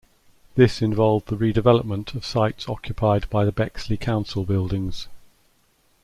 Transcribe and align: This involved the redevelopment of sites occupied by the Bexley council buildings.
This 0.55 0.81
involved 0.81 1.27
the 1.27 1.37
redevelopment 1.37 2.15
of 2.15 2.25
sites 2.25 2.67
occupied 2.67 3.29
by 3.29 3.45
the 3.45 3.51
Bexley 3.51 3.97
council 3.97 4.45
buildings. 4.45 5.07